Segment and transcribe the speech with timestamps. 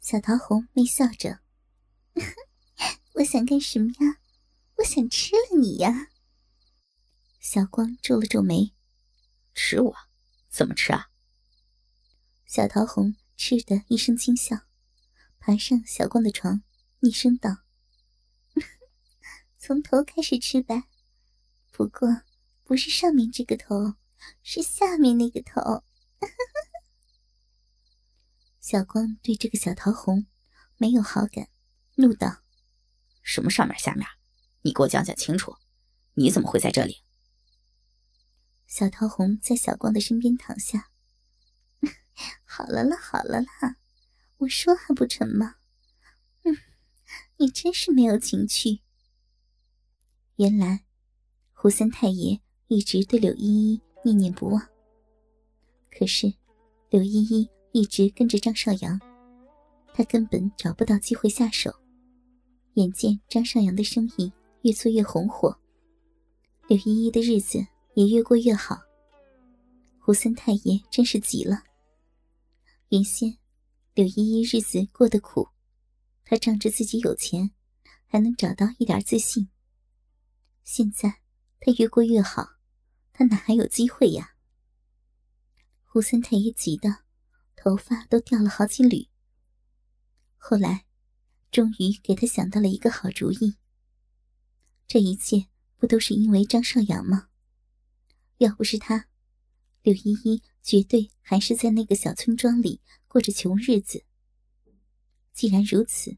[0.00, 1.40] 小桃红微笑着
[3.14, 4.18] ：“我想干什么呀？
[4.76, 6.08] 我想吃了你呀！”
[7.38, 8.72] 小光皱了皱眉
[9.54, 9.96] ：“吃我？
[10.48, 11.10] 怎么吃啊？”
[12.46, 14.62] 小桃红嗤的一声轻笑，
[15.38, 16.62] 爬上小光的床，
[16.98, 17.58] 厉声道
[19.58, 20.84] ：“从头开始吃吧，
[21.70, 22.22] 不过
[22.64, 23.94] 不是上面这个头，
[24.42, 25.84] 是下面那个头。”
[28.70, 30.28] 小光对这个小桃红
[30.76, 31.48] 没有好感，
[31.96, 32.44] 怒道
[33.20, 34.06] ：“什么上面下面？
[34.62, 35.56] 你给我讲讲清楚！
[36.14, 37.02] 你怎么会在这里？”
[38.68, 40.92] 小桃红在小光的身边躺下。
[42.46, 43.78] 好了啦，好了啦，
[44.36, 45.56] 我说还不成吗？
[46.44, 46.56] 嗯，
[47.38, 48.82] 你真是没有情趣。
[50.36, 50.84] 原来，
[51.52, 54.68] 胡三太爷一直对柳依依念念不忘。
[55.90, 56.34] 可是，
[56.88, 57.50] 柳依依。
[57.72, 59.00] 一直跟着张少阳，
[59.94, 61.72] 他根本找不到机会下手。
[62.74, 65.56] 眼见张少阳的生意越做越红火，
[66.68, 67.64] 柳依依的日子
[67.94, 68.78] 也越过越好。
[69.98, 71.64] 胡三太爷真是急了。
[72.88, 73.38] 原先
[73.94, 75.48] 柳依依日子过得苦，
[76.24, 77.52] 他仗着自己有钱，
[78.06, 79.48] 还能找到一点自信。
[80.64, 81.20] 现在
[81.60, 82.48] 他越过越好，
[83.12, 84.34] 他哪还有机会呀？
[85.84, 87.04] 胡三太爷急的。
[87.62, 89.06] 头发都掉了好几缕。
[90.38, 90.86] 后来，
[91.50, 93.56] 终于给他想到了一个好主意。
[94.86, 95.44] 这一切
[95.76, 97.28] 不都是因为张少阳吗？
[98.38, 99.08] 要不是他，
[99.82, 104.04] 柳依依绝对还是在那个小村庄里过着穷日子。
[105.34, 106.16] 既然如此，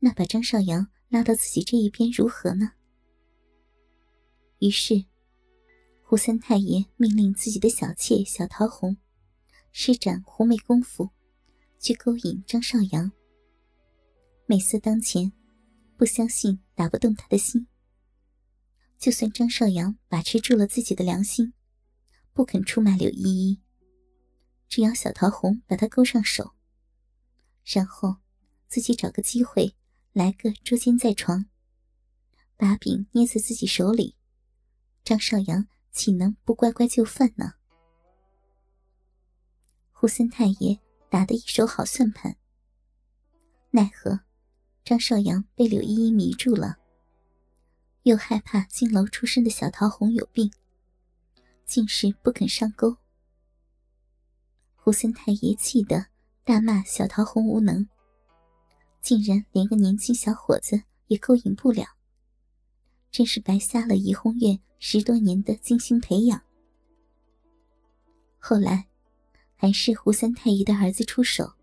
[0.00, 2.72] 那把张少阳拉到自己这一边如何呢？
[4.58, 5.06] 于是，
[6.02, 8.98] 胡三太爷命令自己的小妾小桃红。
[9.70, 11.10] 施展狐媚功夫，
[11.78, 13.12] 去勾引张少阳。
[14.46, 15.32] 美色当前，
[15.96, 17.66] 不相信打不动他的心。
[18.98, 21.52] 就算张少阳把持住了自己的良心，
[22.32, 23.60] 不肯出卖柳依依，
[24.68, 26.54] 只要小桃红把他勾上手，
[27.64, 28.16] 然后
[28.66, 29.76] 自己找个机会
[30.12, 31.46] 来个捉奸在床，
[32.56, 34.16] 把柄捏在自己手里，
[35.04, 37.54] 张少阳岂能不乖乖就范呢？
[40.00, 40.78] 胡三太爷
[41.10, 42.36] 打的一手好算盘，
[43.72, 44.20] 奈何
[44.84, 46.78] 张少阳被柳依依迷住了，
[48.04, 50.52] 又害怕金楼出身的小桃红有病，
[51.66, 52.98] 竟是不肯上钩。
[54.76, 56.06] 胡三太爷气得
[56.44, 57.88] 大骂小桃红无能，
[59.02, 61.84] 竟然连个年轻小伙子也勾引不了，
[63.10, 66.40] 真是白瞎了怡红院十多年的精心培养。
[68.38, 68.87] 后来。
[69.60, 71.54] 还是胡三太爷的儿子出手，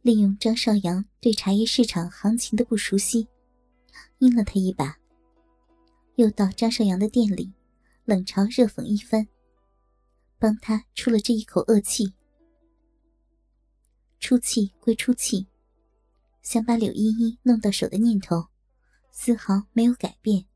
[0.00, 3.26] 利用张少阳对茶叶市场行情的不熟悉，
[4.18, 4.96] 阴了他一把。
[6.14, 7.52] 又到张少阳的店里，
[8.04, 9.26] 冷嘲热讽一番，
[10.38, 12.14] 帮他出了这一口恶气。
[14.20, 15.48] 出气归出气，
[16.42, 18.46] 想把柳依依弄到手的念头，
[19.10, 20.46] 丝毫没有改变。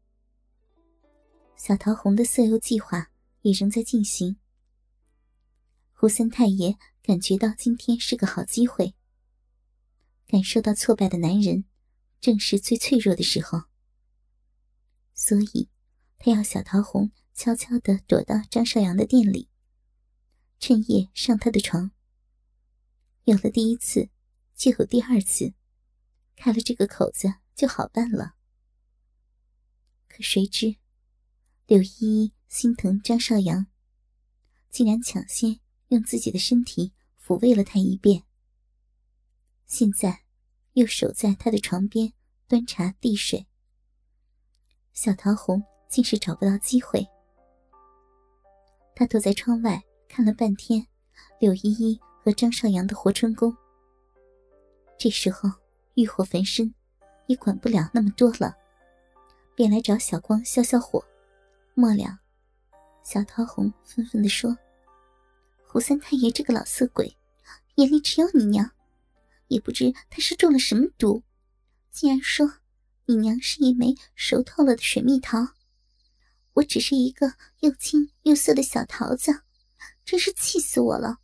[1.56, 3.10] 小桃红的色诱计划
[3.43, 4.37] 也仍在进行。
[6.01, 8.95] 胡三太爷感觉到今天是个好机会。
[10.29, 11.65] 感受到挫败的男人，
[12.21, 13.65] 正是最脆弱的时候。
[15.13, 15.69] 所以，
[16.17, 19.49] 他要小桃红悄悄地躲到张少阳的店里，
[20.61, 21.91] 趁夜上他的床。
[23.25, 24.09] 有了第一次，
[24.55, 25.53] 就有第二次，
[26.37, 28.37] 开了这个口子就好办了。
[30.07, 30.77] 可谁知，
[31.67, 33.67] 柳依依心疼张少阳，
[34.71, 35.59] 竟然抢先。
[35.88, 38.22] 用自己的身体抚慰了他一遍，
[39.66, 40.21] 现在
[40.75, 42.12] 又守在他的床边
[42.47, 43.47] 端茶递水。
[44.93, 47.06] 小桃红竟是找不到机会，
[48.94, 50.87] 他躲在窗外看了半天
[51.38, 53.56] 柳依依和张少阳的活春宫。
[54.99, 55.49] 这时候
[55.94, 56.75] 欲火焚身，
[57.26, 58.56] 也管不了那么多了，
[59.55, 61.02] 便来找小光消消火。
[61.75, 62.19] 末了，
[63.05, 64.56] 小桃红愤愤地说。
[65.79, 67.17] 胡三太爷这个老色鬼，
[67.77, 68.73] 眼里只有你娘，
[69.47, 71.23] 也不知他是中了什么毒，
[71.93, 72.55] 竟然说
[73.07, 75.51] 你娘是一枚熟透了的水蜜桃，
[76.55, 79.43] 我只是一个又青又涩的小桃子，
[80.05, 81.19] 真是气死我了！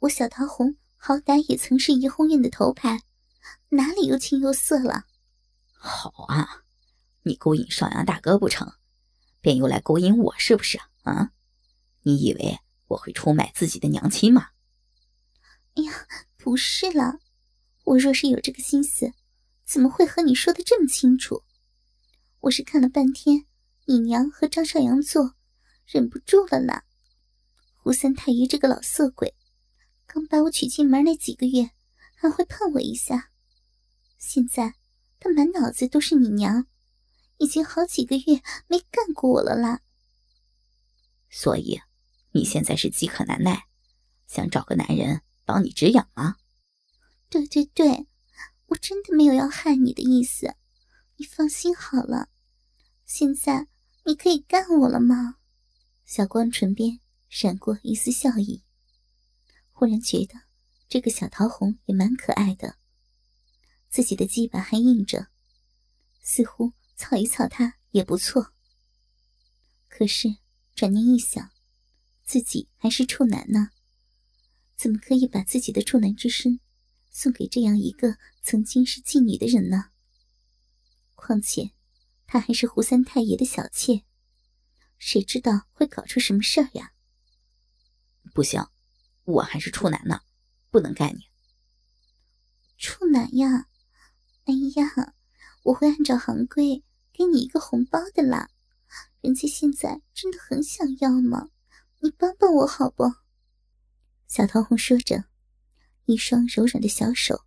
[0.00, 3.04] 我小桃红好歹也曾是怡红院的头牌，
[3.70, 5.06] 哪里又青又涩了？
[5.72, 6.64] 好啊，
[7.22, 8.74] 你勾引少阳大哥不成，
[9.40, 11.30] 便又来勾引我是不是啊？
[12.02, 12.58] 你以为？
[12.88, 14.50] 我会出卖自己的娘亲吗？
[15.74, 16.06] 哎呀，
[16.36, 17.18] 不是啦，
[17.84, 19.12] 我若是有这个心思，
[19.64, 21.42] 怎么会和你说的这么清楚？
[22.40, 23.46] 我是看了半天
[23.86, 25.34] 你娘和张少阳做，
[25.84, 26.84] 忍不住了啦。
[27.76, 29.34] 胡三太爷这个老色鬼，
[30.06, 31.70] 刚把我娶进门那几个月，
[32.14, 33.30] 还会碰我一下，
[34.18, 34.74] 现在
[35.20, 36.66] 他满脑子都是你娘，
[37.38, 39.82] 已经好几个月没干过我了啦。
[41.28, 41.80] 所以，
[42.36, 43.64] 你现在是饥渴难耐，
[44.28, 46.36] 想找个男人帮你止痒吗？
[47.30, 48.06] 对对对，
[48.66, 50.54] 我真的没有要害你的意思，
[51.16, 52.28] 你放心好了。
[53.06, 53.68] 现在
[54.04, 55.36] 你可以干我了吗？
[56.04, 57.00] 小光唇边
[57.30, 58.62] 闪过一丝笑意，
[59.72, 60.34] 忽然觉得
[60.90, 62.76] 这个小桃红也蛮可爱的，
[63.88, 65.28] 自己的鸡巴还硬着，
[66.22, 68.52] 似乎操一操它也不错。
[69.88, 70.36] 可是
[70.74, 71.50] 转念一想，
[72.26, 73.70] 自己还是处男呢，
[74.76, 76.58] 怎么可以把自己的处男之身？
[77.08, 79.90] 送给这样一个曾经是妓女的人呢？
[81.14, 81.70] 况且，
[82.26, 84.04] 她还是胡三太爷的小妾，
[84.98, 86.92] 谁知道会搞出什么事儿呀？
[88.34, 88.66] 不行，
[89.22, 90.20] 我还是处男呢，
[90.70, 91.20] 不能干你。
[92.76, 93.68] 处男呀？
[94.44, 95.14] 哎呀，
[95.62, 98.50] 我会按照行规给你一个红包的啦。
[99.22, 101.50] 人家现在真的很想要吗？
[102.00, 103.04] 你帮帮我好不？
[104.26, 105.24] 小桃红说着。
[106.04, 107.44] 一双柔软的小手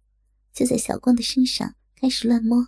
[0.52, 2.68] 就在小光的身上开始乱摸，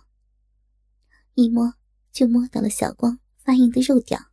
[1.34, 1.74] 一摸
[2.10, 4.30] 就摸到了小光发硬的肉屌，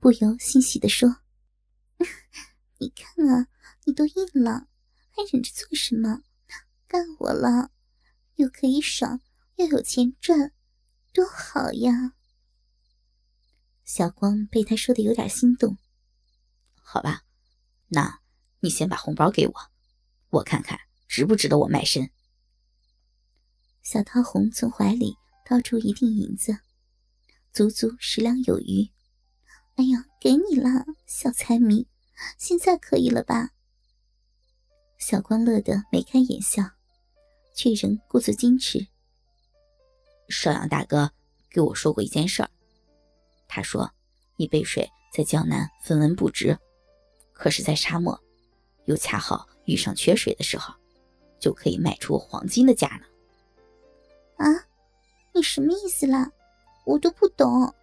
[0.00, 1.18] 不由欣喜地说
[2.78, 3.46] ：“你看啊，
[3.84, 4.66] 你都硬了，
[5.10, 6.22] 还忍着做什么？
[6.88, 7.70] 干我了，
[8.34, 9.20] 又可以爽，
[9.54, 10.52] 又有钱赚，
[11.12, 12.14] 多好呀！”
[13.86, 15.78] 小光被他说的有点心动。
[16.92, 17.22] 好吧，
[17.86, 18.18] 那
[18.58, 19.54] 你先把红包给我。
[20.30, 20.76] 我看看
[21.06, 22.10] 值不值得我卖身。
[23.80, 25.14] 小桃红从怀里
[25.46, 26.58] 掏出一锭银子，
[27.52, 28.90] 足足十两有余。
[29.76, 31.86] 哎呀，给你了，小财迷，
[32.36, 33.50] 现在可以了吧？
[34.98, 36.72] 小光乐得眉开眼笑，
[37.54, 38.88] 却仍故作矜持。
[40.28, 41.12] 少阳大哥
[41.50, 42.50] 给我说过一件事儿，
[43.46, 43.94] 他说
[44.38, 46.58] 一杯水在江南分文不值，
[47.40, 48.22] 可是，在沙漠，
[48.84, 49.48] 又恰好。
[49.64, 50.74] 遇上缺水的时候，
[51.38, 53.06] 就可以卖出黄金的价呢。
[54.36, 54.66] 啊，
[55.32, 56.30] 你什么意思啦？
[56.84, 57.74] 我都不懂。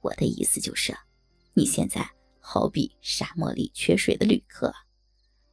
[0.00, 0.96] 我的意思就是，
[1.54, 2.10] 你现在
[2.40, 4.74] 好比沙漠里缺水的旅客，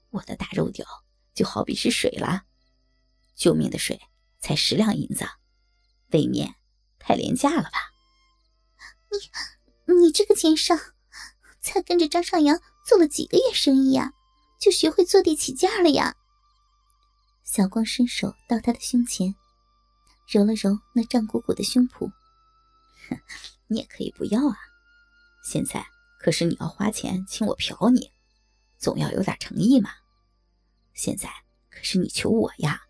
[0.10, 0.88] 我的大肉屌
[1.36, 2.46] 就好比是水啦。
[3.36, 4.02] 救命的水
[4.40, 5.26] 才十两银子，
[6.12, 6.56] 未免
[6.98, 7.92] 太廉价了吧？
[9.86, 10.80] 你，你这个奸商，
[11.64, 12.60] 才跟着张少阳。
[12.86, 14.12] 做了几个月生意呀，
[14.60, 16.18] 就学会坐地起价了呀。
[17.46, 19.34] 小光伸手到他的胸前，
[20.28, 22.12] 揉了揉那胀鼓鼓的胸脯。
[23.08, 23.18] 哼，
[23.68, 24.58] 你也可以不要啊。
[25.46, 25.86] 现在
[26.20, 28.12] 可是你要花钱请我嫖你，
[28.78, 29.92] 总要有点诚意嘛。
[30.94, 31.30] 现在
[31.70, 32.82] 可是你求我呀，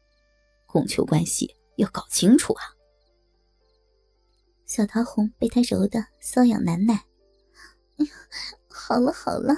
[0.65, 2.63] 供求关系要搞清楚啊。
[4.65, 7.05] 小桃红被他揉得瘙痒难耐。
[8.73, 9.55] 好了好了。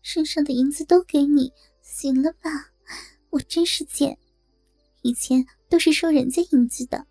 [0.00, 2.70] 身上的银子都给你，行了吧？
[3.30, 4.18] 我真是贱，
[5.02, 7.06] 以前都是收人家银子的，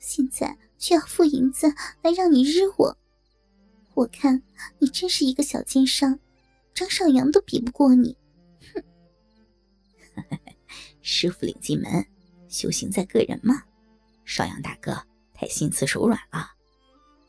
[0.00, 1.72] 现在却要付银子
[2.02, 2.98] 来让你日我。
[3.94, 4.42] 我看
[4.80, 6.18] 你真是一个小奸商，
[6.74, 8.16] 张少阳都比不过你。
[8.74, 8.82] 哼！
[11.00, 12.06] 师傅领进门，
[12.48, 13.62] 修行在个人嘛。
[14.24, 15.00] 少阳大哥
[15.32, 16.50] 太心慈手软了，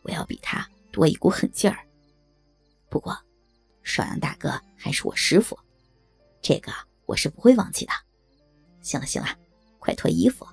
[0.02, 1.86] 我要比他多一股狠劲儿。
[2.90, 3.16] 不过。
[3.88, 5.58] 少阳大哥还是我师傅，
[6.42, 6.74] 这个
[7.06, 7.94] 我是不会忘记的。
[8.82, 9.30] 行了行了，
[9.80, 10.46] 快脱衣服，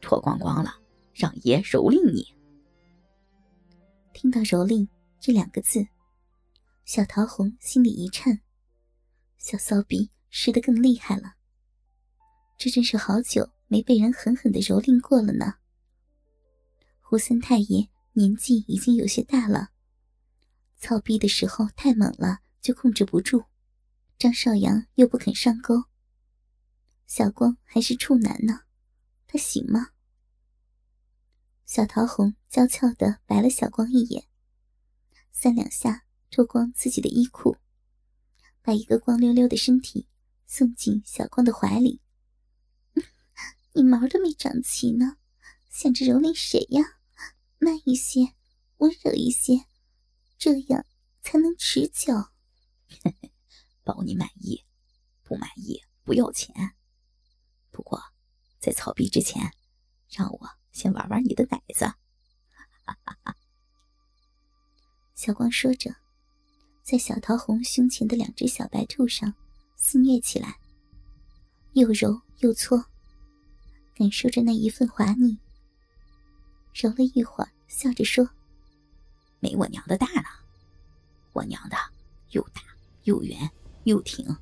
[0.00, 0.76] 脱光光了，
[1.14, 2.34] 让爷蹂躏你。
[4.12, 4.88] 听到“蹂躏”
[5.20, 5.86] 这两个字，
[6.84, 8.40] 小桃红心里一颤，
[9.38, 11.34] 小骚逼湿得更厉害了。
[12.58, 15.54] 这真是好久没被人狠狠的蹂躏过了呢。
[17.00, 19.68] 胡三太爷年纪已经有些大了，
[20.76, 22.40] 操逼的时候太猛了。
[22.64, 23.44] 就控制不住，
[24.18, 25.84] 张少阳又不肯上钩。
[27.06, 28.62] 小光还是处男呢，
[29.26, 29.90] 他行吗？
[31.66, 34.28] 小桃红娇俏的白了小光一眼，
[35.30, 37.58] 三两下脱光自己的衣裤，
[38.62, 40.08] 把一个光溜溜的身体
[40.46, 42.00] 送进小光的怀里。
[43.74, 45.18] 你毛都没长齐呢，
[45.68, 46.96] 想着蹂躏谁呀？
[47.58, 48.34] 慢一些，
[48.78, 49.66] 温柔一些，
[50.38, 50.86] 这样
[51.20, 52.30] 才能持久。
[53.82, 54.64] 保你满意，
[55.22, 56.74] 不满意不要钱。
[57.70, 58.02] 不过
[58.58, 59.52] 在草逼之前，
[60.10, 61.92] 让我先玩玩你的奶子。
[65.14, 65.94] 小光说着，
[66.82, 69.34] 在小桃红胸前的两只小白兔上
[69.76, 70.58] 肆虐起来，
[71.72, 72.84] 又揉又搓，
[73.94, 75.38] 感受着那一份滑腻。
[76.74, 78.28] 揉了一会儿，笑着说
[79.40, 80.28] ：“没我娘的大呢，
[81.32, 81.76] 我娘的
[82.30, 82.62] 又大
[83.04, 83.50] 又圆
[83.84, 84.36] 又挺，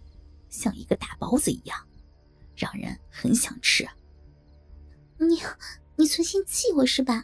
[0.48, 1.78] 像一个大包子一样，
[2.56, 3.86] 让人很想吃。”
[5.18, 5.40] 你，
[5.96, 7.22] 你存心气我是吧？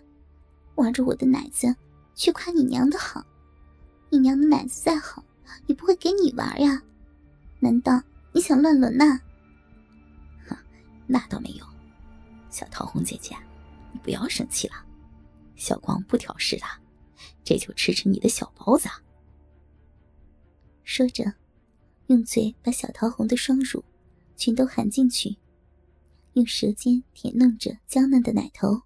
[0.76, 1.74] 玩着我的奶子，
[2.14, 3.24] 却夸你娘的好。
[4.10, 5.24] 你娘的奶子再好，
[5.66, 6.82] 也不会给你玩呀。
[7.60, 8.00] 难道
[8.32, 9.20] 你想乱伦呐？
[10.46, 10.56] 哼，
[11.06, 11.66] 那倒没有。
[12.50, 13.36] 小桃红姐姐，
[13.92, 14.74] 你不要生气了。
[15.56, 16.64] 小光不挑事的，
[17.42, 18.88] 这就吃吃你的小包子。
[20.90, 21.34] 说着，
[22.06, 23.84] 用嘴把小桃红的双乳
[24.36, 25.36] 全都含进去，
[26.32, 28.84] 用舌尖舔弄着娇嫩的奶头。